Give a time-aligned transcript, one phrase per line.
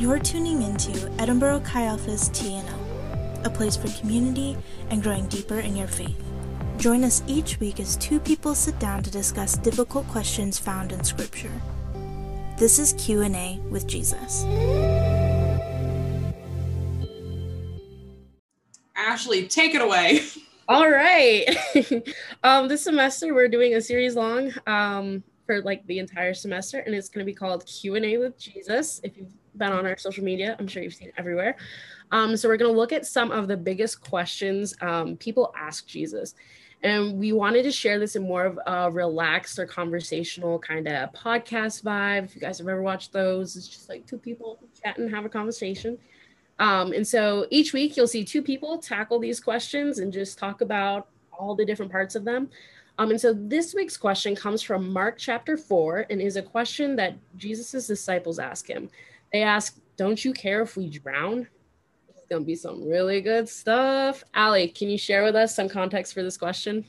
[0.00, 4.56] You're tuning into Edinburgh Chi Alpha's TNO, a place for community
[4.88, 6.18] and growing deeper in your faith.
[6.78, 11.04] Join us each week as two people sit down to discuss difficult questions found in
[11.04, 11.52] Scripture.
[12.56, 14.44] This is Q&A with Jesus.
[18.96, 20.22] Ashley, take it away.
[20.66, 21.44] All right.
[22.42, 26.94] um, this semester we're doing a series long um, for like the entire semester, and
[26.94, 29.02] it's going to be called Q and A with Jesus.
[29.04, 31.56] If you've been on our social media, I'm sure you've seen it everywhere.
[32.12, 35.86] Um, so we're going to look at some of the biggest questions um, people ask
[35.86, 36.34] Jesus.
[36.82, 41.12] And we wanted to share this in more of a relaxed or conversational kind of
[41.12, 42.24] podcast vibe.
[42.24, 45.26] If you guys have ever watched those, it's just like two people chat and have
[45.26, 45.98] a conversation.
[46.58, 50.62] Um, and so each week you'll see two people tackle these questions and just talk
[50.62, 52.48] about all the different parts of them.
[52.98, 56.96] Um, and so this week's question comes from Mark chapter 4 and is a question
[56.96, 58.90] that Jesus' disciples ask him.
[59.32, 61.46] They ask, Don't you care if we drown?
[62.08, 64.24] It's to be some really good stuff.
[64.34, 66.84] Allie, can you share with us some context for this question?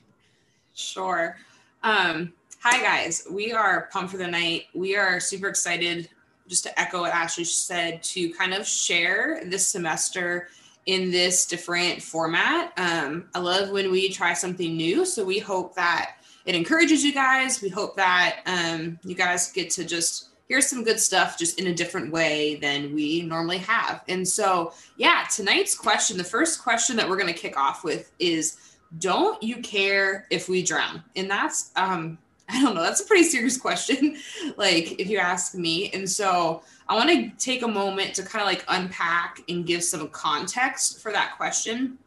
[0.74, 1.38] Sure.
[1.84, 3.28] Um, hi, guys.
[3.30, 4.66] We are pumped for the night.
[4.74, 6.10] We are super excited
[6.48, 10.50] just to echo what Ashley said, to kind of share this semester
[10.86, 12.74] in this different format.
[12.78, 15.06] Um, I love when we try something new.
[15.06, 17.62] So we hope that it encourages you guys.
[17.62, 21.68] We hope that um, you guys get to just hear some good stuff just in
[21.68, 24.04] a different way than we normally have.
[24.10, 28.12] And so, yeah, tonight's question, the first question that we're going to kick off with
[28.20, 28.58] is
[29.00, 31.02] Don't you care if we drown?
[31.16, 32.18] And that's, um,
[32.50, 32.84] I don't know.
[32.84, 34.18] That's a pretty serious question,
[34.58, 35.90] like if you ask me.
[35.94, 39.86] And so I want to take a moment to kind of like unpack and give
[39.86, 41.98] some context for that question.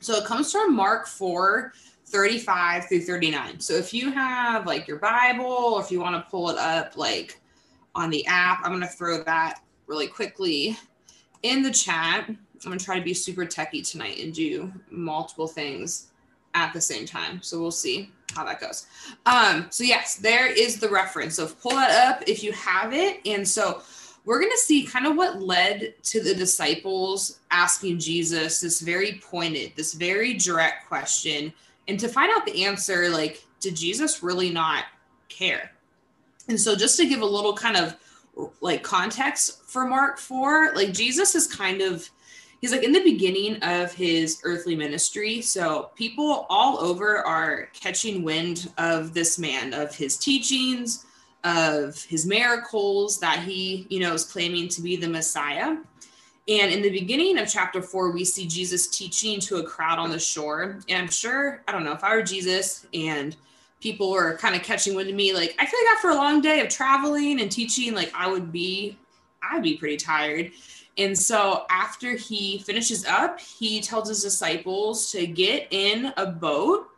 [0.00, 1.72] So it comes from Mark 4
[2.06, 3.60] 35 through 39.
[3.60, 6.96] So if you have like your Bible, or if you want to pull it up
[6.96, 7.38] like
[7.94, 10.76] on the app, I'm going to throw that really quickly
[11.42, 12.24] in the chat.
[12.28, 16.08] I'm going to try to be super techie tonight and do multiple things
[16.54, 17.42] at the same time.
[17.42, 18.86] So we'll see how that goes.
[19.26, 21.36] Um, so yes, there is the reference.
[21.36, 23.20] So pull that up if you have it.
[23.26, 23.82] And so
[24.24, 29.20] we're going to see kind of what led to the disciples asking Jesus this very
[29.24, 31.52] pointed, this very direct question.
[31.88, 34.84] And to find out the answer, like, did Jesus really not
[35.28, 35.71] care?
[36.48, 37.96] And so just to give a little kind of
[38.60, 42.08] like context for Mark 4, like Jesus is kind of
[42.60, 45.42] he's like in the beginning of his earthly ministry.
[45.42, 51.04] So people all over are catching wind of this man, of his teachings,
[51.44, 55.76] of his miracles that he, you know, is claiming to be the Messiah.
[56.48, 60.10] And in the beginning of chapter four, we see Jesus teaching to a crowd on
[60.10, 60.80] the shore.
[60.88, 63.36] And I'm sure, I don't know, if I were Jesus and
[63.82, 66.40] people were kind of catching wind of me, like I feel like after a long
[66.40, 68.96] day of traveling and teaching, like I would be,
[69.42, 70.52] I'd be pretty tired.
[70.98, 76.88] And so after he finishes up, he tells his disciples to get in a boat.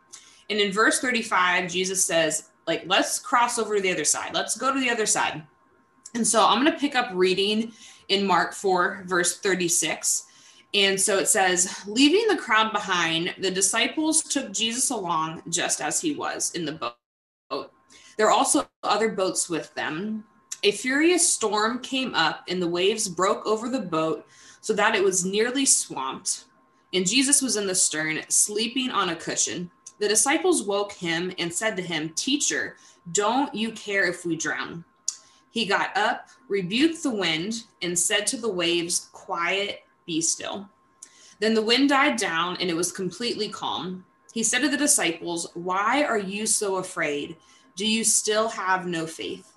[0.49, 4.33] And in verse 35, Jesus says, like, let's cross over to the other side.
[4.33, 5.43] Let's go to the other side.
[6.13, 7.71] And so I'm going to pick up reading
[8.09, 10.25] in Mark 4, verse 36.
[10.75, 16.01] And so it says, leaving the crowd behind, the disciples took Jesus along just as
[16.01, 16.73] he was in the
[17.49, 17.71] boat.
[18.17, 20.25] There are also other boats with them.
[20.63, 24.27] A furious storm came up, and the waves broke over the boat
[24.59, 26.43] so that it was nearly swamped.
[26.93, 29.71] And Jesus was in the stern, sleeping on a cushion.
[29.99, 32.75] The disciples woke him and said to him, Teacher,
[33.13, 34.83] don't you care if we drown?
[35.51, 40.69] He got up, rebuked the wind, and said to the waves, Quiet, be still.
[41.39, 44.05] Then the wind died down, and it was completely calm.
[44.33, 47.35] He said to the disciples, Why are you so afraid?
[47.75, 49.51] Do you still have no faith?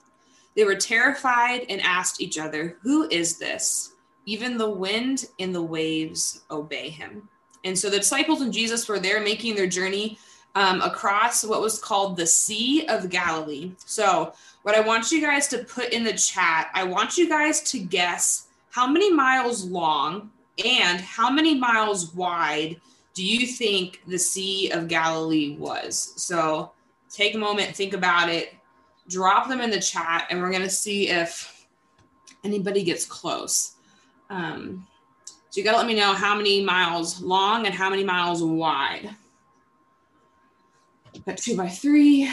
[0.56, 3.92] They were terrified and asked each other, Who is this?
[4.26, 7.28] Even the wind and the waves obey him.
[7.64, 10.18] And so the disciples and Jesus were there making their journey
[10.54, 13.72] um, across what was called the Sea of Galilee.
[13.84, 14.32] So,
[14.62, 17.78] what I want you guys to put in the chat, I want you guys to
[17.78, 20.30] guess how many miles long
[20.64, 22.80] and how many miles wide
[23.14, 26.12] do you think the Sea of Galilee was?
[26.16, 26.72] So,
[27.10, 28.54] take a moment, think about it
[29.08, 31.66] drop them in the chat and we're going to see if
[32.44, 33.76] anybody gets close.
[34.30, 34.86] Um,
[35.50, 38.42] so you got to let me know how many miles long and how many miles
[38.42, 39.10] wide.
[41.26, 42.30] Got two by three.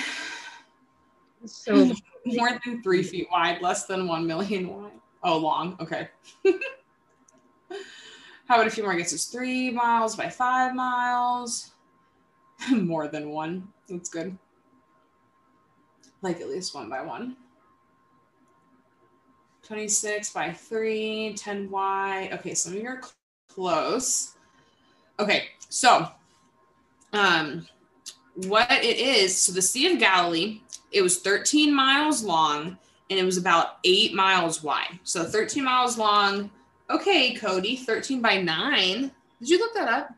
[1.46, 1.92] So
[2.26, 4.92] more than three feet wide, less than one million wide.
[5.24, 5.78] Oh, long.
[5.80, 6.10] Okay.
[8.48, 9.26] how about a few more guesses?
[9.26, 11.72] Three miles by five miles.
[12.72, 13.68] more than one.
[13.90, 14.38] That's good
[16.26, 17.38] like at least one by one.
[19.64, 22.34] 26 by 3, 10y.
[22.34, 23.02] Okay, so you're
[23.50, 24.36] close.
[25.20, 26.08] Okay, so
[27.14, 27.66] um,
[28.48, 32.78] what it is, so the Sea of Galilee, it was 13 miles long
[33.10, 35.00] and it was about eight miles wide.
[35.04, 36.52] So 13 miles long.
[36.90, 39.12] Okay, Cody, 13 by 9.
[39.40, 40.10] Did you look that up?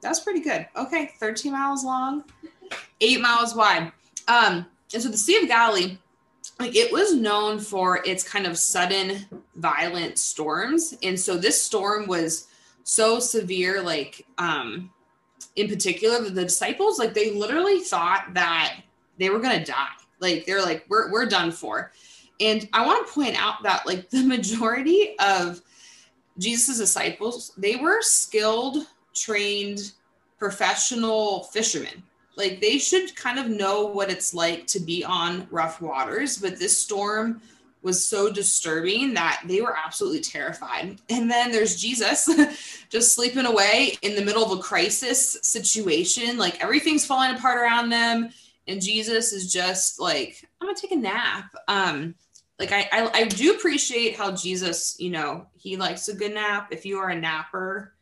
[0.00, 0.66] That's pretty good.
[0.76, 2.24] Okay, 13 miles long,
[3.00, 3.92] eight miles wide.
[4.28, 5.98] Um, and so the Sea of Galilee,
[6.58, 9.26] like it was known for its kind of sudden
[9.56, 10.96] violent storms.
[11.02, 12.48] And so this storm was
[12.84, 14.90] so severe, like um
[15.56, 18.80] in particular, the disciples, like they literally thought that
[19.18, 19.88] they were gonna die.
[20.20, 21.92] Like they're like, we're we're done for.
[22.40, 25.60] And I want to point out that like the majority of
[26.40, 29.92] Jesus' disciples, they were skilled, trained,
[30.38, 32.02] professional fishermen.
[32.36, 36.58] Like they should kind of know what it's like to be on rough waters, but
[36.58, 37.42] this storm
[37.82, 40.98] was so disturbing that they were absolutely terrified.
[41.08, 42.28] And then there's Jesus
[42.90, 46.36] just sleeping away in the middle of a crisis situation.
[46.36, 48.30] Like everything's falling apart around them.
[48.66, 51.54] And Jesus is just like, I'm gonna take a nap.
[51.68, 52.14] Um,
[52.60, 56.68] like I, I, I do appreciate how Jesus, you know, he likes a good nap.
[56.70, 57.94] If you are a napper,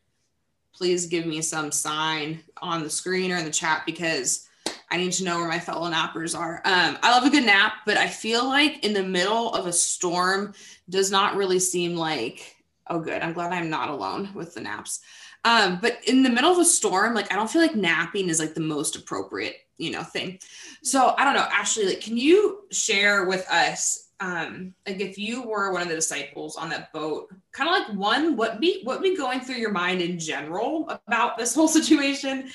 [0.75, 4.49] please give me some sign on the screen or in the chat because
[4.91, 6.61] I need to know where my fellow nappers are.
[6.65, 9.73] Um, I love a good nap, but I feel like in the middle of a
[9.73, 10.55] storm
[10.91, 12.57] does not really seem like,
[12.89, 13.23] oh, good.
[13.23, 15.01] I'm glad I'm not alone with the naps.
[15.45, 18.41] Um, but in the middle of a storm, like I don't feel like napping is
[18.41, 20.41] like the most appropriate, you know, thing.
[20.83, 25.43] So I don't know, Ashley, like, can you share with us um like if you
[25.43, 29.01] were one of the disciples on that boat kind of like one what be what
[29.01, 32.51] be going through your mind in general about this whole situation?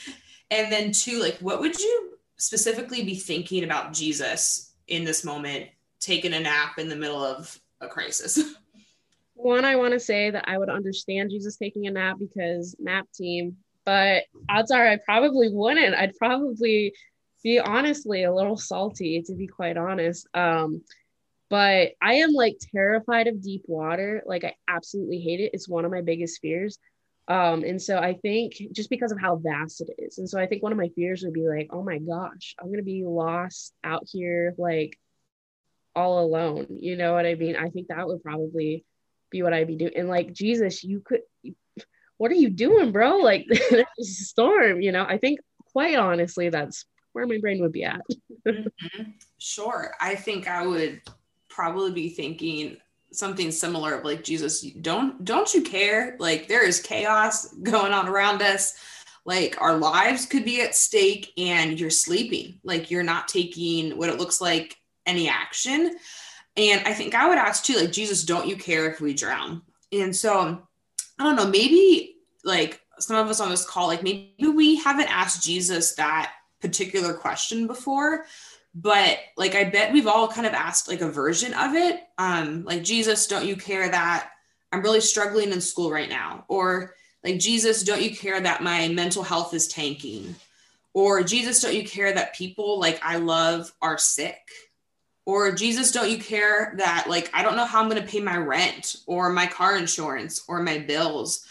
[0.52, 5.70] And then two like what would you specifically be thinking about jesus in this moment
[6.00, 8.40] taking a nap in the middle of a crisis?
[9.36, 13.08] One i want to say that i would understand jesus taking a nap because nap
[13.14, 15.96] team but odds are i probably wouldn't.
[15.96, 16.94] I'd probably
[17.44, 20.28] be honestly a little salty to be quite honest.
[20.34, 20.82] Um
[21.54, 24.24] but I am like terrified of deep water.
[24.26, 25.52] Like I absolutely hate it.
[25.54, 26.80] It's one of my biggest fears.
[27.28, 30.18] Um, and so I think just because of how vast it is.
[30.18, 32.72] And so I think one of my fears would be like, oh my gosh, I'm
[32.72, 34.98] gonna be lost out here like
[35.96, 36.66] all alone.
[36.80, 37.56] You know what I mean?
[37.56, 38.84] I think that would probably
[39.30, 39.94] be what I'd be doing.
[39.96, 41.22] And like Jesus, you could
[42.18, 43.18] what are you doing, bro?
[43.18, 45.06] Like there's a storm, you know.
[45.08, 45.40] I think
[45.72, 48.02] quite honestly, that's where my brain would be at.
[48.48, 49.12] mm-hmm.
[49.38, 49.94] Sure.
[50.02, 51.00] I think I would
[51.54, 52.78] probably be thinking
[53.12, 56.16] something similar of like jesus don't don't you care?
[56.20, 58.74] Like there is chaos going on around us.
[59.26, 62.60] Like our lives could be at stake and you're sleeping.
[62.64, 65.96] Like you're not taking what it looks like any action.
[66.56, 69.62] And i think i would ask too like jesus don't you care if we drown?
[69.92, 70.62] And so
[71.20, 75.12] i don't know maybe like some of us on this call like maybe we haven't
[75.12, 78.26] asked jesus that particular question before
[78.76, 82.02] but like i bet we've all kind of asked like a version of it.
[82.18, 84.30] Um like jesus don't you care that
[84.72, 86.46] i'm really struggling in school right now?
[86.48, 90.36] Or like jesus don't you care that my mental health is tanking?
[90.94, 94.42] Or jesus don't you care that people like i love are sick?
[95.26, 98.20] Or jesus don't you care that like i don't know how i'm going to pay
[98.20, 101.46] my rent or my car insurance or my bills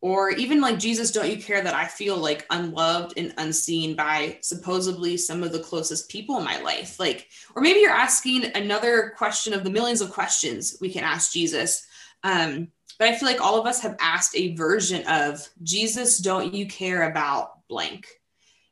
[0.00, 4.38] or even like Jesus, don't you care that I feel like unloved and unseen by
[4.42, 7.00] supposedly some of the closest people in my life?
[7.00, 11.32] Like, or maybe you're asking another question of the millions of questions we can ask
[11.32, 11.84] Jesus.
[12.22, 16.54] Um, but I feel like all of us have asked a version of Jesus, don't
[16.54, 18.06] you care about blank?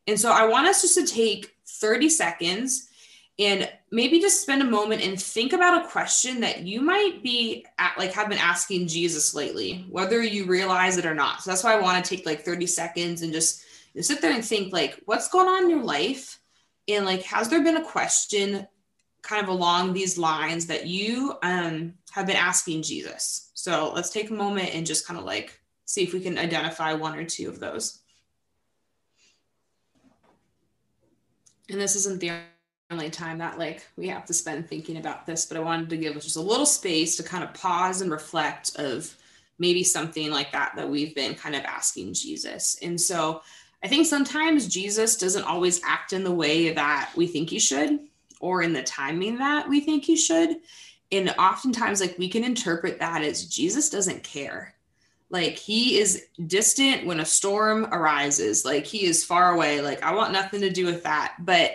[0.06, 2.88] And so I want us just to take 30 seconds
[3.38, 7.66] and maybe just spend a moment and think about a question that you might be
[7.78, 11.42] at, like have been asking Jesus lately, whether you realize it or not.
[11.42, 13.62] So that's why I want to take like 30 seconds and just
[13.92, 16.40] you know, sit there and think like what's going on in your life
[16.88, 18.66] and like has there been a question
[19.22, 23.50] kind of along these lines that you um, have been asking Jesus.
[23.54, 26.94] So let's take a moment and just kind of like see if we can identify
[26.94, 28.00] one or two of those.
[31.68, 32.30] And this isn't the
[32.90, 35.96] only time that like we have to spend thinking about this, but I wanted to
[35.96, 39.14] give us just a little space to kind of pause and reflect of
[39.58, 42.78] maybe something like that that we've been kind of asking Jesus.
[42.82, 43.42] And so
[43.82, 48.00] I think sometimes Jesus doesn't always act in the way that we think he should
[48.40, 50.56] or in the timing that we think he should.
[51.10, 54.74] And oftentimes like we can interpret that as Jesus doesn't care.
[55.28, 60.14] Like he is distant when a storm arises, like he is far away, like I
[60.14, 61.34] want nothing to do with that.
[61.40, 61.72] But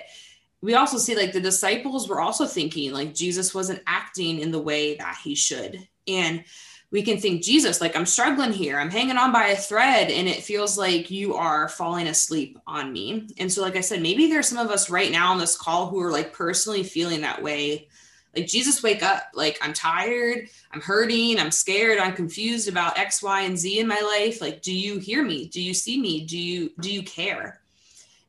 [0.61, 4.61] we also see like the disciples were also thinking like Jesus wasn't acting in the
[4.61, 5.87] way that he should.
[6.07, 6.43] And
[6.91, 8.77] we can think, Jesus, like I'm struggling here.
[8.77, 12.91] I'm hanging on by a thread and it feels like you are falling asleep on
[12.91, 13.29] me.
[13.37, 15.87] And so, like I said, maybe there's some of us right now on this call
[15.87, 17.87] who are like personally feeling that way.
[18.35, 19.23] Like, Jesus, wake up.
[19.33, 20.47] Like, I'm tired.
[20.71, 21.37] I'm hurting.
[21.37, 21.99] I'm scared.
[21.99, 24.39] I'm confused about X, Y, and Z in my life.
[24.39, 25.47] Like, do you hear me?
[25.47, 26.25] Do you see me?
[26.25, 27.60] Do you, do you care?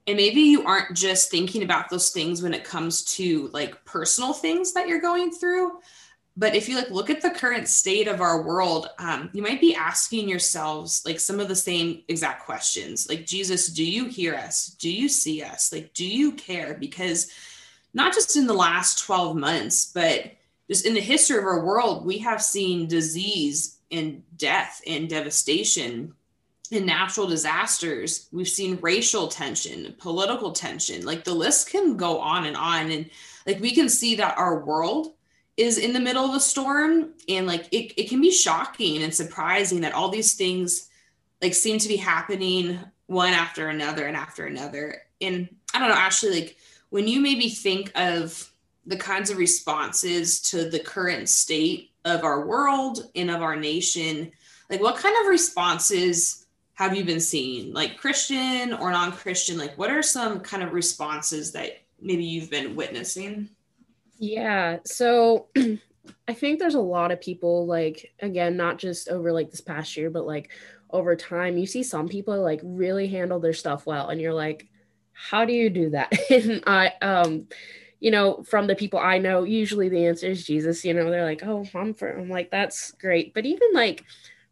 [0.07, 4.33] And maybe you aren't just thinking about those things when it comes to like personal
[4.33, 5.79] things that you're going through,
[6.37, 9.61] but if you like look at the current state of our world um, you might
[9.61, 14.35] be asking yourselves like some of the same exact questions like jesus do you hear
[14.35, 14.69] us?
[14.79, 15.73] Do you see us?
[15.73, 16.75] Like do you care?
[16.75, 17.31] Because
[17.95, 20.33] not just in the last 12 months but
[20.69, 26.15] just in the history of our world we have seen disease and death and devastation
[26.73, 28.29] and natural disasters.
[28.33, 33.11] We've seen racial tension political tension like the list can go on and on and
[33.47, 35.15] like we can see that our world
[35.57, 39.15] is in the middle of a storm and like it, it can be shocking and
[39.15, 40.89] surprising that all these things
[41.41, 45.03] like seem to be happening one after another and after another.
[45.21, 46.57] And i don't know actually like
[46.91, 48.51] when you maybe think of
[48.87, 54.33] the kinds of responses to the current state of our world and of our nation
[54.71, 56.42] like what kind of responses
[56.75, 61.53] have you been seeing like christian or non-christian like what are some kind of responses
[61.53, 63.49] that maybe you've been witnessing
[64.23, 64.79] yeah.
[64.85, 65.49] So
[66.29, 69.97] I think there's a lot of people like again, not just over like this past
[69.97, 70.53] year, but like
[70.91, 74.69] over time, you see some people like really handle their stuff well, and you're like,
[75.13, 76.13] how do you do that?
[76.31, 77.49] and I um
[77.99, 80.85] you know, from the people I know, usually the answer is Jesus.
[80.85, 83.35] You know, they're like, oh, I'm for I'm like, that's great.
[83.35, 84.05] But even like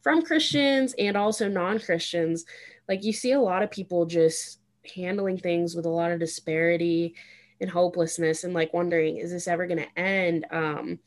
[0.02, 2.44] from Christians and also non-Christians,
[2.88, 4.60] like you see a lot of people just
[4.94, 7.14] handling things with a lot of disparity
[7.60, 10.46] and hopelessness and like wondering is this ever going to end?
[10.50, 10.98] Um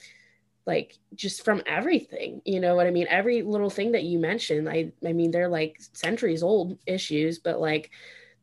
[0.66, 3.08] like just from everything you know what i mean?
[3.10, 7.60] Every little thing that you mentioned i i mean they're like centuries old issues but
[7.60, 7.92] like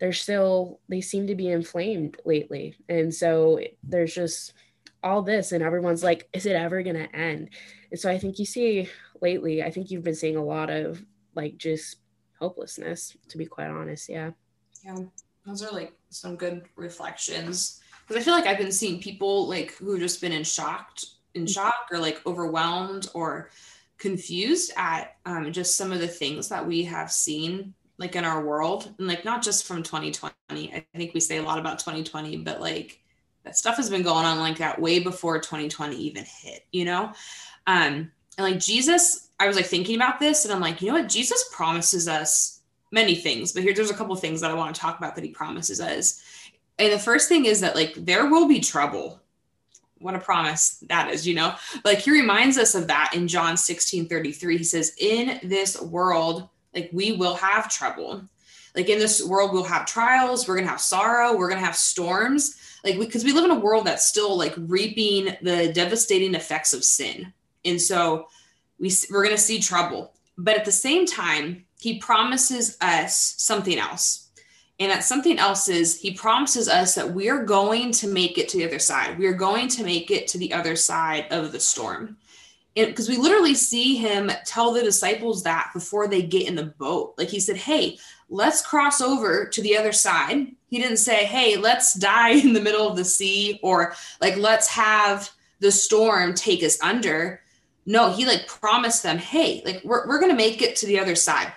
[0.00, 2.74] they're still they seem to be inflamed lately.
[2.88, 4.54] And so there's just
[5.02, 7.50] all this and everyone's like is it ever going to end?
[7.90, 8.88] And so i think you see
[9.22, 11.02] lately i think you've been seeing a lot of
[11.34, 11.96] like just
[12.38, 14.30] hopelessness to be quite honest yeah
[14.84, 14.96] yeah
[15.46, 19.76] those are like some good reflections because I feel like I've been seeing people like
[19.76, 21.52] who just been in shocked, in mm-hmm.
[21.52, 23.50] shock, or like overwhelmed or
[23.98, 28.44] confused at um, just some of the things that we have seen like in our
[28.44, 30.74] world, and like not just from 2020.
[30.74, 32.98] I think we say a lot about 2020, but like
[33.44, 37.12] that stuff has been going on like that way before 2020 even hit, you know.
[37.68, 38.10] Um,
[38.40, 41.10] and like Jesus, I was like thinking about this, and I'm like, you know what?
[41.10, 44.80] Jesus promises us many things, but here there's a couple things that I want to
[44.80, 46.22] talk about that he promises us.
[46.78, 49.20] And the first thing is that like there will be trouble.
[49.98, 51.54] What a promise that is, you know?
[51.84, 54.56] Like he reminds us of that in John 16 33.
[54.56, 58.22] He says, In this world, like we will have trouble.
[58.74, 62.56] Like in this world, we'll have trials, we're gonna have sorrow, we're gonna have storms.
[62.84, 66.72] Like because we, we live in a world that's still like reaping the devastating effects
[66.72, 67.34] of sin.
[67.64, 68.26] And so
[68.78, 70.12] we, we're gonna see trouble.
[70.38, 74.30] But at the same time, he promises us something else
[74.80, 78.56] and that something else is he promises us that we're going to make it to
[78.56, 79.18] the other side.
[79.18, 82.16] We're going to make it to the other side of the storm.
[82.74, 87.14] Because we literally see him tell the disciples that before they get in the boat.
[87.18, 87.98] Like he said, Hey,
[88.30, 90.46] let's cross over to the other side.
[90.68, 94.68] He didn't say, Hey, let's die in the middle of the sea or like, let's
[94.68, 97.42] have the storm take us under.
[97.90, 101.00] No, he like promised them, Hey, like we're, we're going to make it to the
[101.00, 101.52] other side.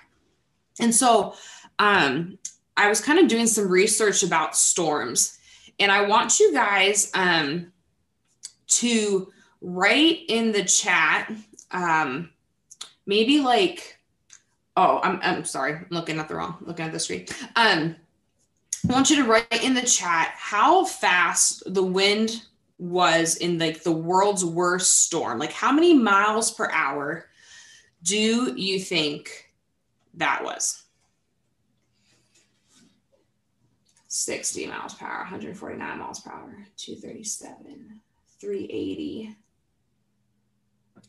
[0.79, 1.35] And so,
[1.77, 2.39] um,
[2.75, 5.37] I was kind of doing some research about storms,
[5.79, 7.71] and I want you guys um,
[8.67, 11.31] to write in the chat,
[11.69, 12.31] um,
[13.05, 13.99] maybe like,
[14.75, 17.27] oh, I'm, I'm sorry, I'm looking at the wrong, looking at the screen.
[17.55, 17.95] Um,
[18.89, 22.41] I want you to write in the chat how fast the wind
[22.83, 25.39] was in like the world's worst storm.
[25.39, 27.25] Like, how many miles per hour
[28.03, 29.49] do you think
[30.15, 30.83] that was?
[34.09, 37.99] 60 miles per hour, 149 miles per hour, 237,
[38.39, 39.35] 380.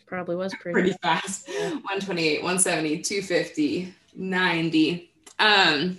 [0.06, 1.48] Probably was pretty, pretty fast.
[1.48, 5.10] 128, 170, 250, 90.
[5.38, 5.98] Um,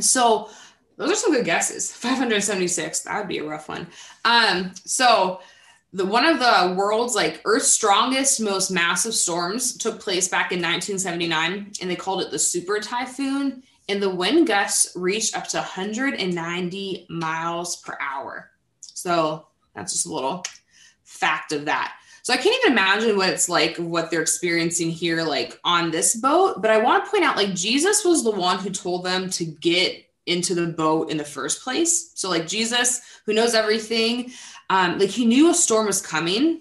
[0.00, 0.48] so
[0.96, 1.92] those are some good guesses.
[1.92, 3.86] 576, that would be a rough one.
[4.24, 5.40] Um, so
[5.92, 10.58] the one of the world's like Earth's strongest, most massive storms took place back in
[10.58, 15.58] 1979, and they called it the super typhoon and the wind gusts reached up to
[15.58, 18.50] 190 miles per hour.
[18.80, 20.44] So that's just a little
[21.04, 21.94] fact of that.
[22.22, 26.16] So I can't even imagine what it's like, what they're experiencing here, like on this
[26.16, 26.62] boat.
[26.62, 29.44] But I want to point out, like, Jesus was the one who told them to
[29.44, 32.12] get into the boat in the first place.
[32.14, 34.30] So, like, Jesus, who knows everything,
[34.70, 36.60] um, like, he knew a storm was coming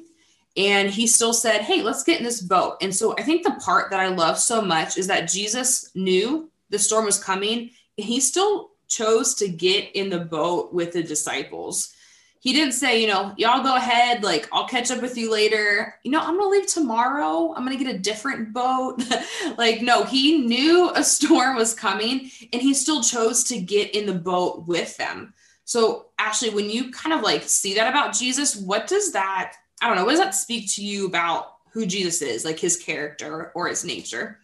[0.55, 2.77] and he still said, Hey, let's get in this boat.
[2.81, 6.51] And so I think the part that I love so much is that Jesus knew
[6.69, 11.03] the storm was coming and he still chose to get in the boat with the
[11.03, 11.93] disciples
[12.43, 15.95] he didn't say, you know, y'all go ahead, like I'll catch up with you later.
[16.03, 17.53] You know, I'm gonna leave tomorrow.
[17.55, 19.01] I'm gonna get a different boat.
[19.57, 24.05] like, no, he knew a storm was coming and he still chose to get in
[24.05, 25.33] the boat with them.
[25.63, 29.87] So, Ashley, when you kind of like see that about Jesus, what does that, I
[29.87, 33.53] don't know, what does that speak to you about who Jesus is, like his character
[33.55, 34.39] or his nature?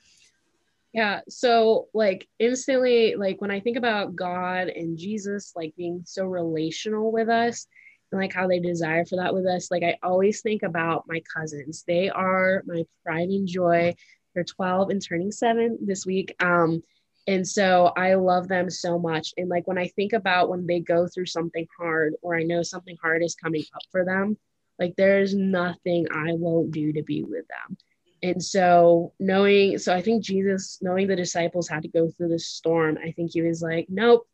[0.93, 1.19] Yeah.
[1.27, 7.11] So, like, instantly, like, when I think about God and Jesus, like, being so relational
[7.11, 7.67] with us,
[8.11, 9.69] like how they desire for that with us.
[9.69, 11.83] Like I always think about my cousins.
[11.87, 13.95] They are my pride and joy.
[14.33, 16.35] They're 12 and turning seven this week.
[16.39, 16.83] Um,
[17.27, 19.33] and so I love them so much.
[19.37, 22.63] And like when I think about when they go through something hard or I know
[22.63, 24.37] something hard is coming up for them,
[24.79, 27.77] like there's nothing I won't do to be with them.
[28.21, 32.47] And so knowing, so I think Jesus, knowing the disciples had to go through this
[32.47, 34.27] storm, I think he was like, nope,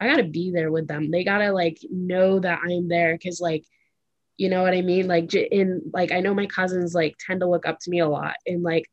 [0.00, 1.10] I gotta be there with them.
[1.10, 3.64] They gotta like know that I'm there because like
[4.36, 5.08] you know what I mean?
[5.08, 8.08] Like in like I know my cousins like tend to look up to me a
[8.08, 8.84] lot and like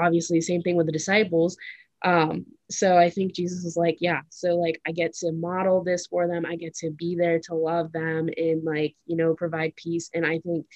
[0.00, 1.56] obviously same thing with the disciples.
[2.02, 6.06] Um, so I think Jesus is like, yeah, so like I get to model this
[6.06, 9.76] for them, I get to be there to love them and like, you know, provide
[9.76, 10.10] peace.
[10.14, 10.66] And I think,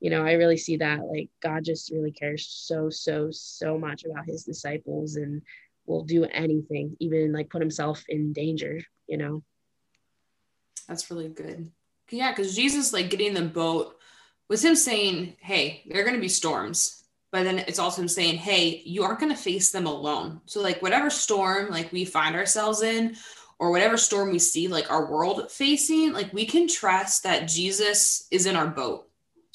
[0.00, 4.04] you know, I really see that like God just really cares so, so, so much
[4.04, 5.42] about his disciples and
[5.86, 9.42] will do anything, even like put himself in danger you know?
[10.88, 11.70] That's really good.
[12.10, 13.96] Yeah because jesus like getting the boat
[14.48, 17.02] was him saying hey there are going to be storms
[17.32, 20.40] but then it's also him saying hey you aren't going to face them alone.
[20.46, 23.16] So like whatever storm like we find ourselves in
[23.58, 28.28] or whatever storm we see like our world facing like we can trust that jesus
[28.30, 29.05] is in our boat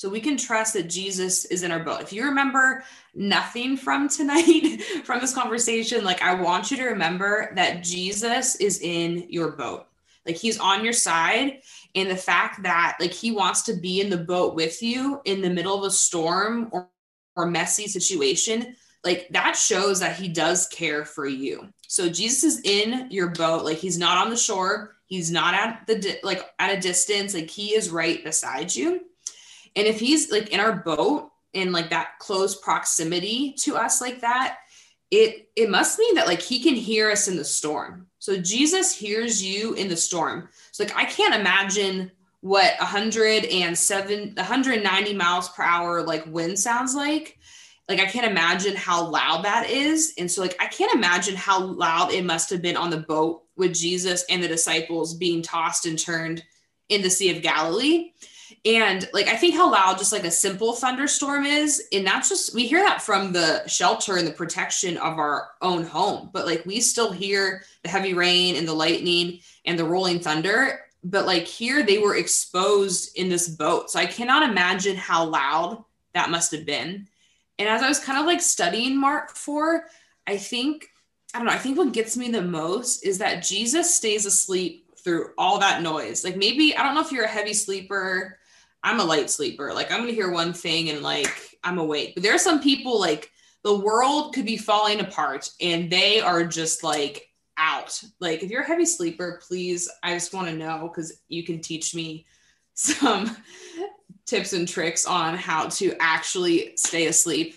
[0.02, 2.02] so we can trust that Jesus is in our boat.
[2.02, 2.84] If you remember
[3.14, 8.82] nothing from tonight, from this conversation, like I want you to remember that Jesus is
[8.82, 9.86] in your boat.
[10.26, 11.62] Like he's on your side.
[11.94, 15.40] And the fact that like he wants to be in the boat with you in
[15.40, 16.90] the middle of a storm or,
[17.36, 21.72] or messy situation, like that shows that he does care for you.
[21.88, 23.66] So Jesus is in your boat.
[23.66, 24.96] Like he's not on the shore.
[25.06, 27.36] He's not at the like at a distance.
[27.36, 29.02] Like he is right beside you
[29.76, 34.22] and if he's like in our boat in like that close proximity to us like
[34.22, 34.60] that,
[35.10, 38.08] it it must mean that like he can hear us in the storm.
[38.20, 40.50] So Jesus hears you in the storm.
[40.72, 47.38] So like I can't imagine what 107 190 miles per hour like wind sounds like
[47.88, 51.64] like i can't imagine how loud that is and so like i can't imagine how
[51.64, 55.86] loud it must have been on the boat with jesus and the disciples being tossed
[55.86, 56.44] and turned
[56.90, 58.12] in the sea of galilee
[58.64, 62.54] and like I think how loud just like a simple thunderstorm is, and that's just
[62.54, 66.66] we hear that from the shelter and the protection of our own home, but like
[66.66, 70.82] we still hear the heavy rain and the lightning and the rolling thunder.
[71.04, 73.90] But like here, they were exposed in this boat.
[73.90, 77.08] So I cannot imagine how loud that must have been.
[77.58, 79.86] And as I was kind of like studying Mark 4,
[80.28, 80.88] I think,
[81.34, 84.86] I don't know, I think what gets me the most is that Jesus stays asleep
[85.00, 86.24] through all that noise.
[86.24, 88.38] Like maybe, I don't know if you're a heavy sleeper
[88.84, 89.74] I'm a light sleeper.
[89.74, 92.14] Like I'm gonna hear one thing and like I'm awake.
[92.16, 93.32] But there are some people like
[93.64, 98.02] the world could be falling apart and they are just like out.
[98.20, 101.62] Like if you're a heavy sleeper, please, I just want to know because you can
[101.62, 102.26] teach me
[102.74, 103.36] some
[104.26, 107.56] tips and tricks on how to actually stay asleep.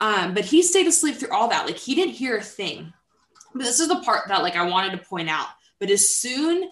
[0.00, 1.66] Um, but he stayed asleep through all that.
[1.66, 2.92] Like he didn't hear a thing.
[3.54, 5.48] But this is the part that like I wanted to point out.
[5.78, 6.70] But as soon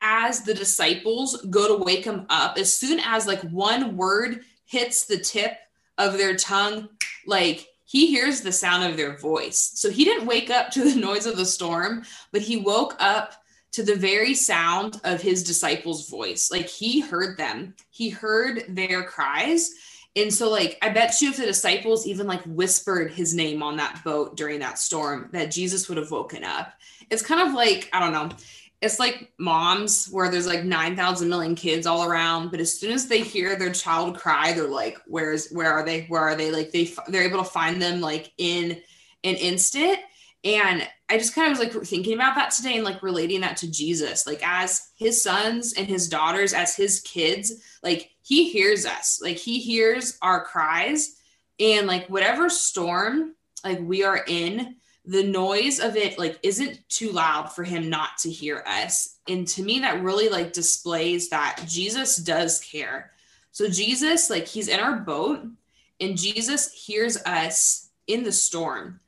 [0.00, 5.04] as the disciples go to wake him up, as soon as like one word hits
[5.06, 5.52] the tip
[5.98, 6.88] of their tongue,
[7.26, 9.72] like he hears the sound of their voice.
[9.74, 13.34] So he didn't wake up to the noise of the storm, but he woke up
[13.72, 16.50] to the very sound of his disciples' voice.
[16.50, 19.72] Like he heard them, he heard their cries.
[20.14, 23.76] And so, like, I bet you if the disciples even like whispered his name on
[23.76, 26.74] that boat during that storm, that Jesus would have woken up.
[27.08, 28.36] It's kind of like, I don't know,
[28.82, 33.06] it's like moms where there's like 9,000 million kids all around, but as soon as
[33.06, 36.02] they hear their child cry, they're like, where's, where are they?
[36.06, 36.50] Where are they?
[36.50, 38.72] Like they, they're able to find them like in
[39.22, 39.98] an instant.
[40.42, 43.56] And I just kind of was like thinking about that today and like relating that
[43.58, 48.84] to Jesus, like as his sons and his daughters, as his kids, like he hears
[48.84, 51.16] us, like he hears our cries.
[51.60, 57.10] And like whatever storm like we are in, the noise of it like isn't too
[57.10, 59.18] loud for him not to hear us.
[59.28, 63.10] And to me, that really like displays that Jesus does care.
[63.50, 65.44] So Jesus, like he's in our boat
[66.00, 69.00] and Jesus hears us in the storm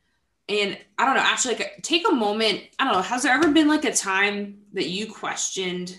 [0.48, 2.62] and I don't know, actually, like, take a moment.
[2.78, 3.02] I don't know.
[3.02, 5.98] Has there ever been like a time that you questioned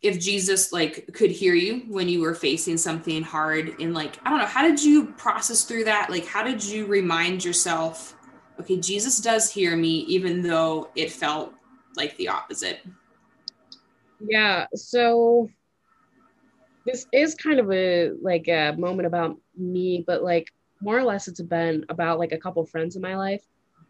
[0.00, 3.78] if Jesus like could hear you when you were facing something hard?
[3.78, 6.08] And like, I don't know, how did you process through that?
[6.08, 8.16] Like, how did you remind yourself,
[8.60, 11.52] okay, Jesus does hear me, even though it felt
[11.96, 12.80] like the opposite?
[14.20, 14.66] Yeah.
[14.74, 15.48] So
[16.86, 20.48] this is kind of a like a moment about me, but like
[20.80, 23.42] more or less it's been about like a couple friends in my life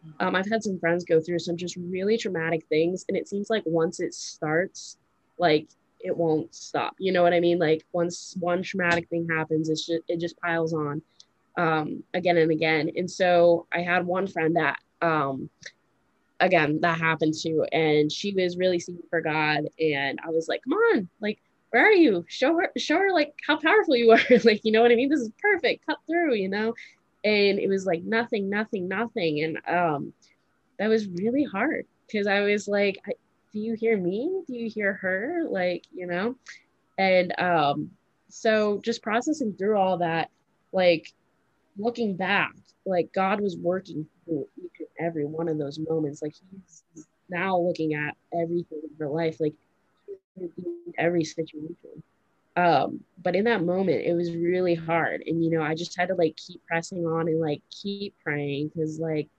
[0.05, 0.27] mm-hmm.
[0.27, 3.49] um, i've had some friends go through some just really traumatic things and it seems
[3.49, 4.97] like once it starts
[5.37, 5.67] like
[5.99, 9.85] it won't stop you know what i mean like once one traumatic thing happens it's
[9.85, 11.01] just it just piles on
[11.57, 15.49] um, again and again and so i had one friend that um,
[16.39, 20.61] again that happened to and she was really seeking for god and i was like
[20.63, 21.39] come on like
[21.71, 22.25] where are you?
[22.27, 24.19] Show her, show her like how powerful you are.
[24.43, 25.09] like, you know what I mean?
[25.09, 25.85] This is perfect.
[25.85, 26.73] Cut through, you know?
[27.23, 29.43] And it was like nothing, nothing, nothing.
[29.43, 30.13] And um,
[30.79, 33.13] that was really hard because I was like, I,
[33.53, 34.43] do you hear me?
[34.47, 35.43] Do you hear her?
[35.49, 36.35] Like, you know?
[36.97, 37.91] And um,
[38.29, 40.29] so just processing through all that,
[40.71, 41.13] like
[41.77, 42.53] looking back,
[42.85, 46.21] like God was working through each and every one of those moments.
[46.21, 49.39] Like he's now looking at everything in her life.
[49.39, 49.53] Like
[50.97, 52.03] every situation.
[52.57, 55.23] Um, but in that moment, it was really hard.
[55.25, 58.71] And, you know, I just had to like keep pressing on and like keep praying
[58.73, 59.29] because like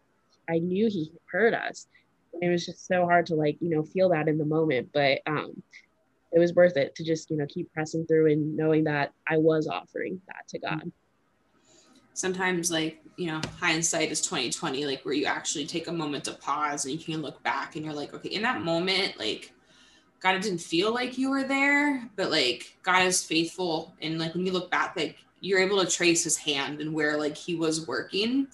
[0.49, 1.87] I knew he heard us.
[2.33, 4.89] And it was just so hard to like, you know, feel that in the moment.
[4.95, 5.63] But um,
[6.33, 9.37] it was worth it to just, you know, keep pressing through and knowing that I
[9.37, 10.91] was offering that to God.
[12.15, 16.33] Sometimes like, you know, hindsight is 2020, like where you actually take a moment to
[16.33, 19.53] pause and you can look back and you're like, okay, in that moment, like
[20.21, 23.95] God, it didn't feel like you were there, but like God is faithful.
[24.01, 27.19] And like when you look back, like you're able to trace his hand and where
[27.19, 28.47] like he was working.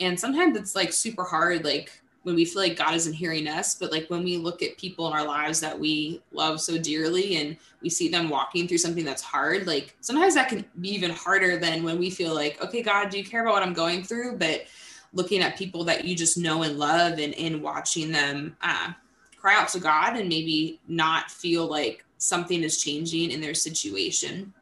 [0.00, 1.90] And sometimes it's like super hard, like
[2.28, 5.06] when we feel like God isn't hearing us, but like when we look at people
[5.06, 9.02] in our lives that we love so dearly and we see them walking through something
[9.02, 12.82] that's hard, like sometimes that can be even harder than when we feel like, okay,
[12.82, 14.36] God, do you care about what I'm going through?
[14.36, 14.66] But
[15.14, 18.92] looking at people that you just know and love and, and watching them uh,
[19.38, 24.52] cry out to God and maybe not feel like something is changing in their situation.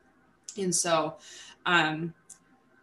[0.57, 1.17] And so,
[1.67, 2.15] um,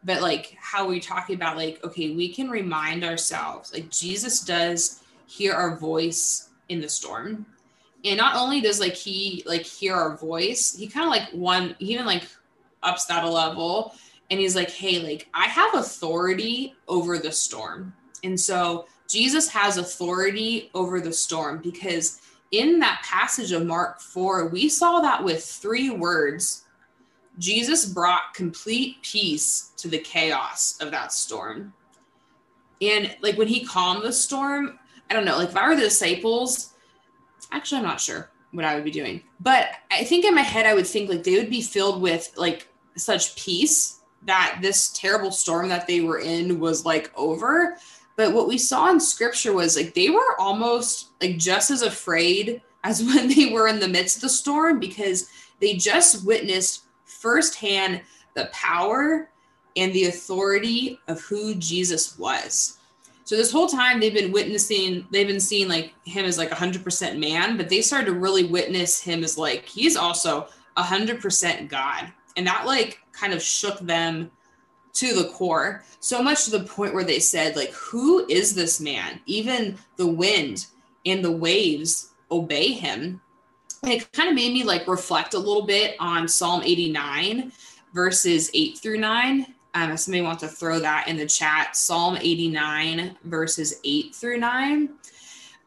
[0.03, 5.03] but like how we talking about like, okay, we can remind ourselves like Jesus does
[5.27, 7.45] hear our voice in the storm.
[8.05, 11.75] And not only does like he like hear our voice, he kind of like one
[11.79, 12.23] even like
[12.81, 13.95] ups that a level
[14.29, 17.93] and he's like, hey, like I have authority over the storm.
[18.23, 24.47] And so Jesus has authority over the storm because in that passage of Mark 4,
[24.47, 26.63] we saw that with three words,
[27.39, 31.73] Jesus brought complete peace to the chaos of that storm.
[32.81, 34.77] And like when he calmed the storm,
[35.09, 36.73] I don't know, like if I were the disciples,
[37.51, 39.23] actually, I'm not sure what I would be doing.
[39.39, 42.31] But I think in my head, I would think like they would be filled with
[42.35, 47.77] like such peace that this terrible storm that they were in was like over
[48.15, 52.61] but what we saw in scripture was like they were almost like just as afraid
[52.83, 56.83] as when they were in the midst of the storm because they just witnessed
[57.23, 58.01] firsthand
[58.33, 59.29] the power
[59.77, 62.79] and the authority of who Jesus was.
[63.23, 67.17] So this whole time they've been witnessing, they've been seeing like him as like 100%
[67.17, 72.11] man, but they started to really witness him as like he's also 100% God.
[72.35, 74.29] And that like kind of shook them
[74.93, 78.79] to the core, so much to the point where they said, like, who is this
[78.79, 79.19] man?
[79.25, 80.67] Even the wind
[81.05, 83.21] and the waves obey him.
[83.85, 87.51] It kind of made me like reflect a little bit on Psalm 89,
[87.93, 89.45] verses 8 through 9.
[89.75, 94.37] Um, if somebody wants to throw that in the chat, Psalm 89, verses 8 through
[94.37, 94.89] 9.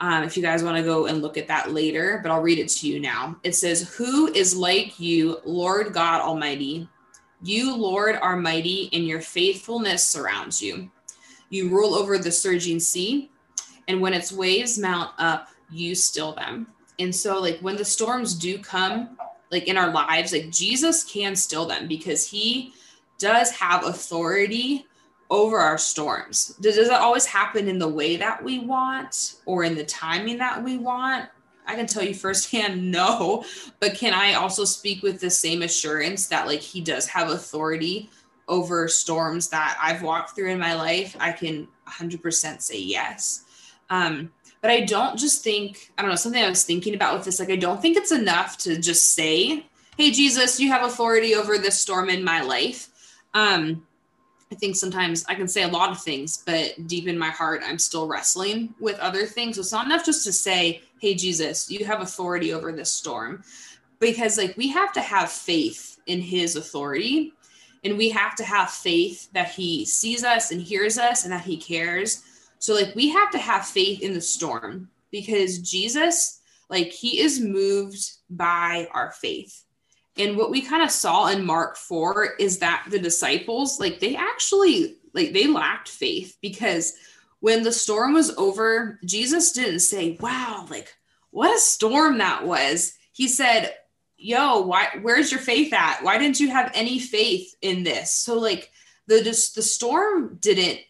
[0.01, 2.59] Um, if you guys want to go and look at that later, but I'll read
[2.59, 3.37] it to you now.
[3.43, 6.89] It says, Who is like you, Lord God Almighty?
[7.43, 10.91] You, Lord, are mighty, and your faithfulness surrounds you.
[11.51, 13.31] You rule over the surging sea,
[13.89, 16.69] and when its waves mount up, you still them.
[16.99, 19.19] And so, like, when the storms do come,
[19.51, 22.73] like in our lives, like Jesus can still them because he
[23.19, 24.87] does have authority
[25.31, 26.57] over our storms.
[26.61, 30.39] Does, does it always happen in the way that we want or in the timing
[30.39, 31.29] that we want?
[31.67, 33.45] I can tell you firsthand, no.
[33.81, 38.11] But can I also speak with the same assurance that like he does have authority
[38.49, 41.17] over storms that I've walked through in my life?
[41.19, 43.45] I can 100% say yes.
[43.91, 44.33] Um,
[44.67, 47.39] but I don't just think, I don't know, something I was thinking about with this,
[47.39, 49.65] like, I don't think it's enough to just say,
[49.97, 52.89] hey, Jesus, you have authority over this storm in my life.
[53.33, 53.87] Um,
[54.51, 57.63] I think sometimes I can say a lot of things, but deep in my heart,
[57.65, 59.55] I'm still wrestling with other things.
[59.55, 63.45] So it's not enough just to say, Hey, Jesus, you have authority over this storm.
[64.01, 67.35] Because, like, we have to have faith in his authority.
[67.85, 71.45] And we have to have faith that he sees us and hears us and that
[71.45, 72.25] he cares.
[72.59, 77.41] So, like, we have to have faith in the storm because Jesus, like, he is
[77.41, 79.67] moved by our faith
[80.19, 84.17] and what we kind of saw in Mark 4 is that the disciples, like they
[84.17, 86.95] actually like they lacked faith because
[87.41, 90.95] when the storm was over, Jesus didn't say, "Wow, like
[91.31, 93.75] what a storm that was." He said,
[94.17, 96.03] "Yo, why where's your faith at?
[96.03, 98.71] Why didn't you have any faith in this?" So like
[99.07, 100.81] the just the storm didn't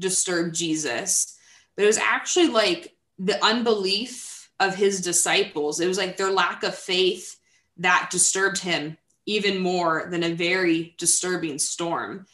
[0.00, 1.36] disturb Jesus,
[1.76, 5.80] but it was actually like the unbelief of his disciples.
[5.80, 7.38] It was like their lack of faith
[7.78, 12.26] that disturbed him even more than a very disturbing storm.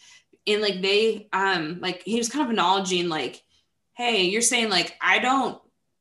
[0.47, 3.43] And like they um like he was kind of acknowledging like
[3.95, 5.61] hey you're saying like i don't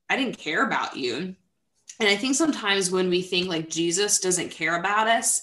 [0.09, 1.35] i didn't care about you.
[1.99, 5.41] And i think sometimes when we think like jesus doesn't care about us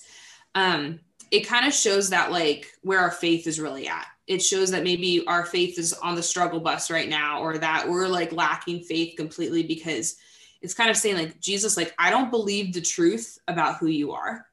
[0.54, 4.70] um it kind of shows that like where our faith is really at it shows
[4.70, 8.32] that maybe our faith is on the struggle bus right now or that we're like
[8.32, 10.16] lacking faith completely because
[10.60, 14.12] it's kind of saying like jesus like i don't believe the truth about who you
[14.12, 14.46] are.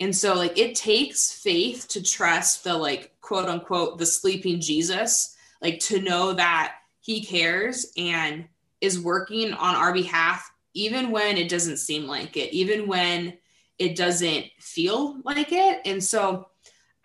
[0.00, 5.36] And so like it takes faith to trust the like quote unquote the sleeping jesus
[5.60, 8.46] like to know that he cares and
[8.80, 13.36] is working on our behalf even when it doesn't seem like it even when
[13.78, 15.80] it doesn't feel like it.
[15.84, 16.48] And so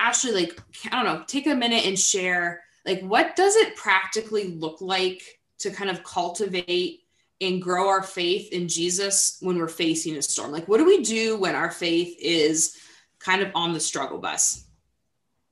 [0.07, 4.49] actually like i don't know take a minute and share like what does it practically
[4.49, 7.03] look like to kind of cultivate
[7.41, 10.51] and grow our faith in Jesus when we're facing a storm?
[10.51, 12.77] Like, what do we do when our faith is
[13.19, 14.65] kind of on the struggle bus?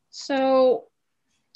[0.09, 0.85] So,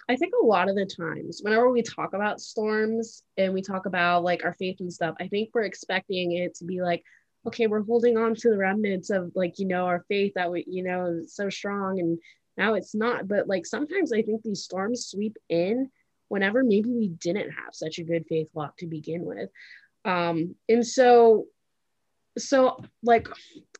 [0.07, 3.87] I think a lot of the times, whenever we talk about storms and we talk
[3.87, 7.03] about like our faith and stuff, I think we're expecting it to be like,
[7.47, 10.63] okay, we're holding on to the remnants of like, you know, our faith that we,
[10.67, 11.99] you know, is so strong.
[11.99, 12.19] And
[12.57, 13.27] now it's not.
[13.27, 15.89] But like sometimes I think these storms sweep in
[16.27, 19.49] whenever maybe we didn't have such a good faith walk to begin with
[20.05, 21.45] um and so
[22.37, 23.27] so like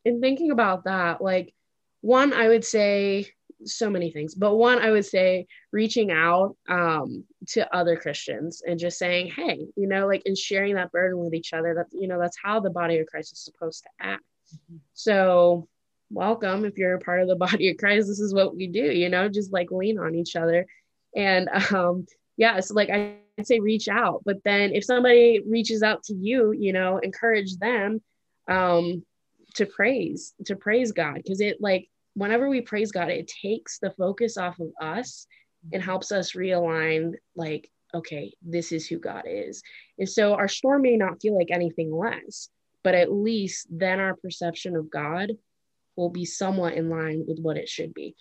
[0.04, 1.54] in thinking about that like
[2.00, 3.26] one i would say
[3.64, 8.78] so many things but one i would say reaching out um to other christians and
[8.78, 12.06] just saying hey you know like and sharing that burden with each other that you
[12.06, 14.76] know that's how the body of christ is supposed to act mm-hmm.
[14.92, 15.66] so
[16.10, 18.92] welcome if you're a part of the body of christ this is what we do
[18.92, 20.66] you know just like lean on each other
[21.14, 24.22] and um yeah so like i I'd say reach out.
[24.24, 28.00] But then if somebody reaches out to you, you know, encourage them
[28.48, 29.04] um,
[29.54, 31.16] to praise, to praise God.
[31.16, 35.26] Because it like whenever we praise God, it takes the focus off of us
[35.72, 39.62] and helps us realign like, okay, this is who God is.
[39.98, 42.48] And so our storm may not feel like anything less,
[42.82, 45.32] but at least then our perception of God
[45.96, 48.14] will be somewhat in line with what it should be.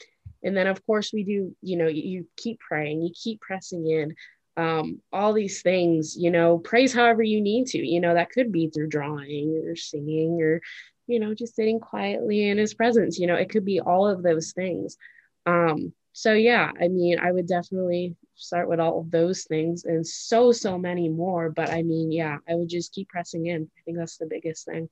[0.44, 3.88] And then, of course, we do, you know, you, you keep praying, you keep pressing
[3.88, 4.16] in
[4.58, 8.52] um, all these things, you know, praise however you need to, you know, that could
[8.52, 10.62] be through drawing or singing or,
[11.08, 14.24] you know, just sitting quietly in his presence, you know, it could be all of
[14.24, 14.98] those things.
[15.46, 20.06] Um, so yeah, I mean, I would definitely start with all of those things and
[20.06, 21.50] so, so many more.
[21.50, 23.64] But I mean, yeah, I would just keep pressing in.
[23.64, 24.90] I think that's the biggest thing.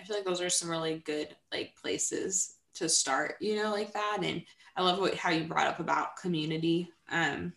[0.00, 3.92] I feel like those are some really good like places to start, you know, like
[3.92, 4.18] that.
[4.22, 4.42] And
[4.76, 6.90] I love what how you brought up about community.
[7.10, 7.52] Um,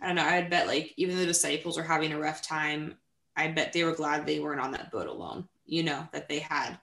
[0.00, 0.24] I don't know.
[0.24, 2.96] I'd bet like even the disciples are having a rough time.
[3.36, 6.40] I bet they were glad they weren't on that boat alone, you know, that they
[6.40, 6.78] had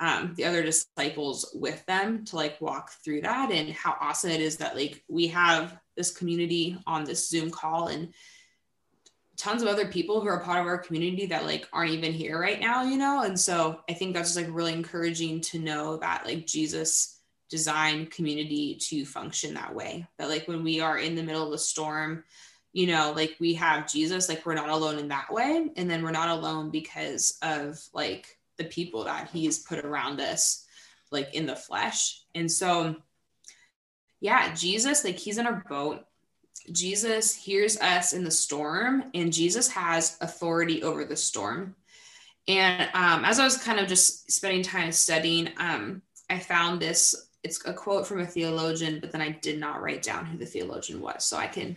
[0.00, 4.40] um, the other disciples with them to like walk through that and how awesome it
[4.40, 8.12] is that like we have this community on this Zoom call and
[9.36, 12.40] tons of other people who are part of our community that like aren't even here
[12.40, 13.22] right now, you know?
[13.22, 17.20] And so I think that's just like really encouraging to know that like Jesus
[17.50, 20.06] designed community to function that way.
[20.18, 22.24] That like when we are in the middle of a storm,
[22.72, 25.68] you know, like we have Jesus, like we're not alone in that way.
[25.76, 28.26] And then we're not alone because of like
[28.58, 30.64] the people that he's put around us,
[31.10, 32.22] like in the flesh.
[32.34, 32.96] And so,
[34.20, 36.04] yeah, Jesus, like he's in our boat.
[36.72, 41.74] Jesus hears us in the storm, and Jesus has authority over the storm.
[42.48, 47.28] And um, as I was kind of just spending time studying, um, I found this.
[47.42, 50.46] It's a quote from a theologian, but then I did not write down who the
[50.46, 51.24] theologian was.
[51.26, 51.76] So I can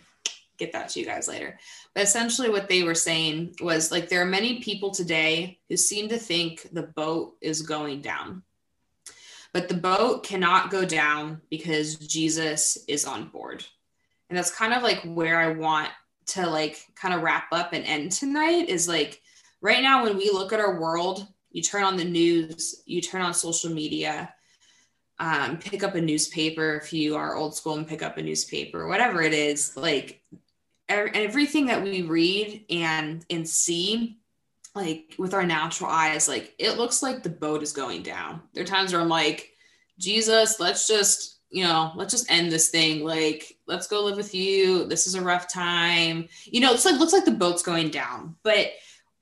[0.56, 1.58] get that to you guys later.
[1.94, 6.08] But essentially, what they were saying was like there are many people today who seem
[6.08, 8.42] to think the boat is going down.
[9.52, 13.64] But the boat cannot go down because Jesus is on board.
[14.28, 15.90] And that's kind of like where I want
[16.26, 19.20] to like kind of wrap up and end tonight is like
[19.60, 23.22] right now when we look at our world, you turn on the news, you turn
[23.22, 24.32] on social media,
[25.18, 28.86] um, pick up a newspaper if you are old school and pick up a newspaper,
[28.86, 30.22] whatever it is, like
[30.88, 34.18] everything that we read and and see
[34.74, 38.40] like with our natural eyes like it looks like the boat is going down.
[38.54, 39.50] There are times where i'm like
[39.98, 43.04] jesus let's just you know let's just end this thing.
[43.04, 44.84] Like let's go live with you.
[44.86, 46.28] This is a rough time.
[46.44, 48.36] You know it's like looks like the boat's going down.
[48.42, 48.72] But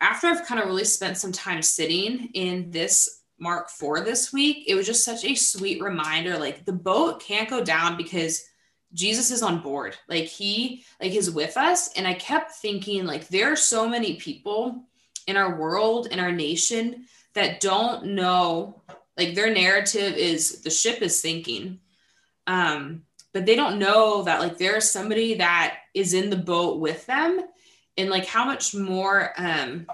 [0.03, 4.65] after i've kind of really spent some time sitting in this mark 4 this week
[4.67, 8.45] it was just such a sweet reminder like the boat can't go down because
[8.97, 9.97] Jesus is on board.
[10.09, 11.93] Like he like is with us.
[11.95, 14.85] And I kept thinking like there are so many people
[15.27, 18.83] in our world in our nation that don't know
[19.17, 21.81] like their narrative is the ship is sinking.
[22.46, 27.04] Um but they don't know that like there's somebody that is in the boat with
[27.06, 27.40] them
[27.98, 29.87] and like how much more um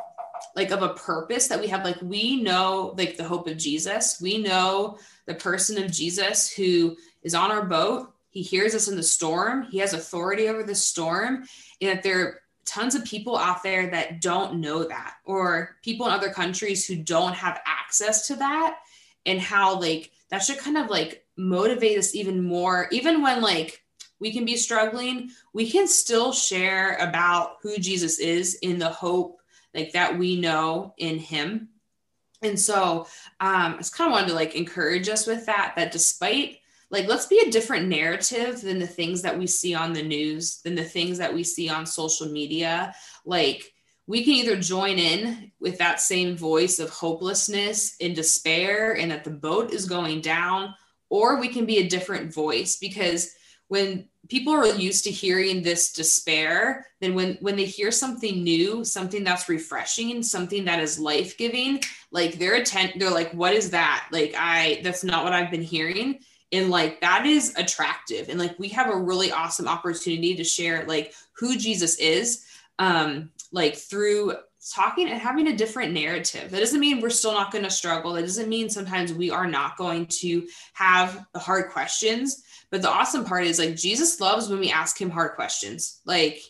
[0.54, 4.20] like of a purpose that we have like we know like the hope of Jesus.
[4.20, 8.96] We know the person of Jesus who is on our boat he hears us in
[8.96, 9.64] the storm.
[9.70, 11.44] He has authority over the storm.
[11.80, 16.06] And that there are tons of people out there that don't know that, or people
[16.06, 18.78] in other countries who don't have access to that,
[19.26, 23.82] and how like that should kind of like motivate us even more, even when like
[24.20, 29.40] we can be struggling, we can still share about who Jesus is in the hope
[29.74, 31.68] like that we know in him.
[32.42, 33.06] And so
[33.40, 36.58] um, I just kind of wanted to like encourage us with that, that despite
[36.92, 40.60] like let's be a different narrative than the things that we see on the news
[40.60, 43.72] than the things that we see on social media like
[44.06, 49.24] we can either join in with that same voice of hopelessness and despair and that
[49.24, 50.74] the boat is going down
[51.12, 53.34] or we can be a different voice because
[53.68, 58.82] when people are used to hearing this despair then when when they hear something new
[58.82, 61.80] something that's refreshing something that is life-giving
[62.12, 64.08] like their intent they're like what is that?
[64.10, 66.20] Like i that's not what i've been hearing.
[66.50, 68.28] And like that is attractive.
[68.28, 72.46] And like we have a really awesome opportunity to share like who jesus is
[72.78, 74.34] um like through
[74.70, 76.50] talking and having a different narrative.
[76.50, 78.12] That doesn't mean we're still not going to struggle.
[78.12, 82.44] That doesn't mean sometimes we are not going to have the hard questions.
[82.70, 86.00] But the awesome part is like jesus loves when we ask him hard questions.
[86.06, 86.40] Like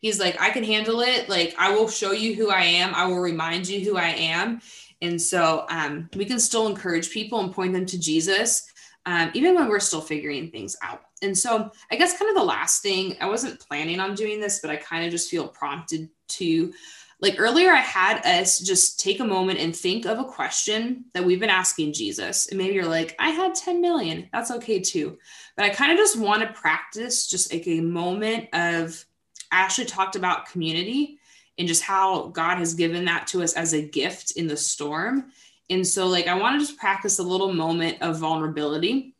[0.00, 1.28] he's like i can handle it.
[1.28, 2.94] Like i will show you who i am.
[2.94, 4.60] I will remind you who i am.
[5.02, 8.70] And so um, we can still encourage people and point them to jesus
[9.06, 11.00] um, even when we're still figuring things out.
[11.22, 14.60] And so, I guess, kind of the last thing, I wasn't planning on doing this,
[14.60, 16.72] but I kind of just feel prompted to.
[17.20, 21.24] Like earlier, I had us just take a moment and think of a question that
[21.24, 22.46] we've been asking Jesus.
[22.46, 24.28] And maybe you're like, I had 10 million.
[24.32, 25.18] That's okay too.
[25.56, 29.04] But I kind of just want to practice just like a moment of,
[29.50, 31.18] actually talked about community
[31.58, 35.32] and just how God has given that to us as a gift in the storm.
[35.68, 39.14] And so, like, I want to just practice a little moment of vulnerability.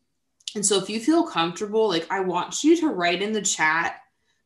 [0.55, 3.97] And so, if you feel comfortable, like, I want you to write in the chat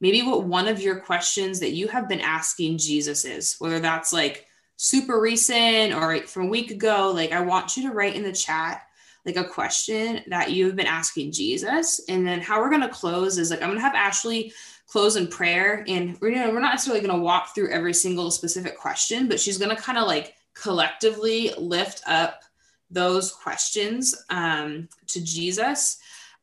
[0.05, 4.12] maybe what one of your questions that you have been asking Jesus is, whether that's
[4.12, 7.11] like super recent or from a week ago.
[7.11, 8.83] Like, I want you to write in the chat
[9.25, 12.03] like a question that you've been asking Jesus.
[12.07, 14.53] And then, how we're going to close is like, I'm going to have Ashley
[14.87, 17.95] close in prayer and we're, you know, we're not necessarily going to walk through every
[17.95, 22.43] single specific question but she's going to kind of like collectively lift up
[22.90, 25.99] those questions um, to Jesus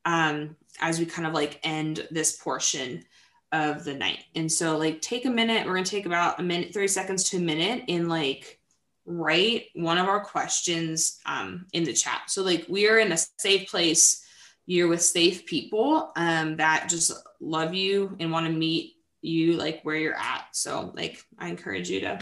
[0.06, 3.06] um, as we kind of like end this portion
[3.52, 4.24] of the night.
[4.36, 5.66] And so, like, take a minute.
[5.66, 8.60] We're going to take about a minute, 30 seconds to a minute, and like
[9.06, 12.24] write one of our questions um, in the chat.
[12.28, 14.26] So, like, we are in a safe place.
[14.66, 19.82] You're with safe people um, that just love you and want to meet you like
[19.84, 20.46] where you're at.
[20.54, 22.20] So, like, I encourage you to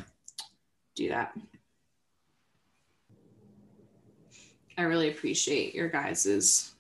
[0.95, 1.33] do that.
[4.77, 6.71] I really appreciate your guys's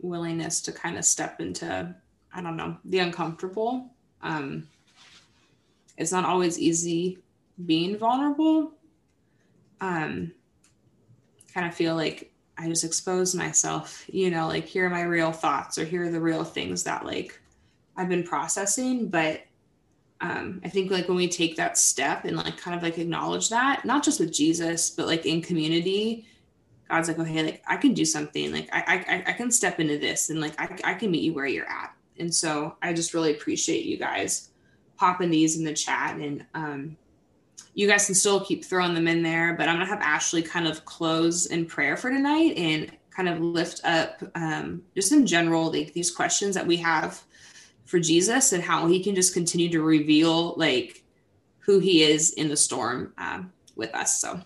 [0.00, 1.94] willingness to kind of step into,
[2.32, 3.95] I don't know, the uncomfortable.
[4.26, 4.66] Um,
[5.96, 7.18] it's not always easy
[7.64, 8.72] being vulnerable.
[9.80, 10.32] Um,
[11.54, 15.30] kind of feel like I just expose myself, you know, like here are my real
[15.32, 17.40] thoughts or here are the real things that like
[17.96, 19.42] I've been processing, but
[20.20, 23.50] um, I think like when we take that step and like kind of like acknowledge
[23.50, 26.26] that, not just with Jesus, but like in community,
[26.88, 28.52] God's like, okay, like I can do something.
[28.52, 31.32] Like I I, I can step into this and like I, I can meet you
[31.32, 31.95] where you're at.
[32.18, 34.50] And so I just really appreciate you guys
[34.96, 36.96] popping these in the chat and um,
[37.74, 40.66] you guys can still keep throwing them in there, but I'm gonna have Ashley kind
[40.66, 45.70] of close in prayer for tonight and kind of lift up um, just in general
[45.70, 47.22] like these questions that we have
[47.84, 51.04] for Jesus and how he can just continue to reveal like
[51.58, 54.20] who he is in the storm um, with us.
[54.20, 54.40] So,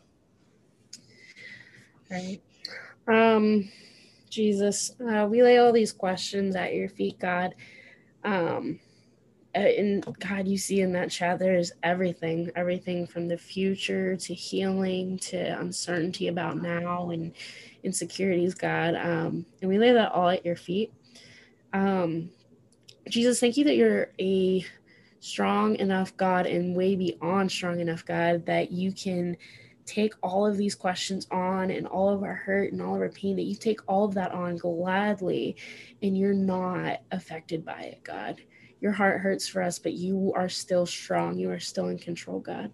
[2.11, 2.41] right.
[3.07, 3.71] Um,
[4.31, 7.55] Jesus, uh, we lay all these questions at your feet, God.
[8.25, 8.79] Um,
[9.55, 15.19] and God, you see in that chat, there's everything, everything from the future to healing
[15.19, 17.33] to uncertainty about now and
[17.83, 18.95] insecurities, God.
[18.95, 20.93] Um, and we lay that all at your feet.
[21.73, 22.31] Um,
[23.09, 24.65] Jesus, thank you that you're a
[25.19, 29.37] strong enough God and way beyond strong enough God that you can
[29.91, 33.09] take all of these questions on and all of our hurt and all of our
[33.09, 35.57] pain, that you take all of that on gladly
[36.01, 38.41] and you're not affected by it, God.
[38.81, 41.39] Your heart hurts for us, but you are still strong.
[41.39, 42.73] You are still in control, God.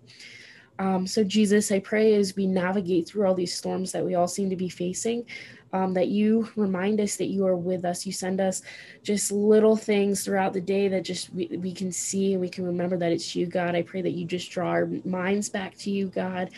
[0.78, 4.28] Um, so, Jesus, I pray as we navigate through all these storms that we all
[4.28, 5.24] seem to be facing,
[5.72, 8.04] um, that you remind us that you are with us.
[8.04, 8.62] You send us
[9.02, 12.64] just little things throughout the day that just we, we can see and we can
[12.64, 13.74] remember that it's you, God.
[13.74, 16.50] I pray that you just draw our minds back to you, God.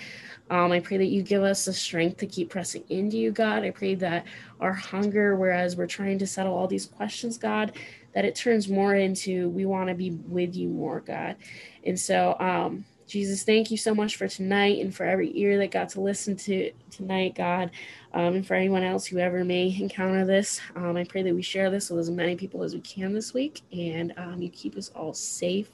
[0.50, 3.62] Um, I pray that you give us the strength to keep pressing into you, God.
[3.62, 4.24] I pray that
[4.60, 7.72] our hunger, whereas we're trying to settle all these questions, God,
[8.14, 11.36] that it turns more into we want to be with you more, God.
[11.84, 15.70] And so, um, Jesus, thank you so much for tonight and for every ear that
[15.70, 17.70] got to listen to tonight, God,
[18.12, 20.60] um, and for anyone else who ever may encounter this.
[20.76, 23.32] Um, I pray that we share this with as many people as we can this
[23.32, 25.70] week, and um, you keep us all safe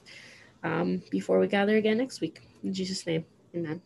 [0.63, 2.41] um, before we gather again next week.
[2.63, 3.81] In Jesus' name, amen.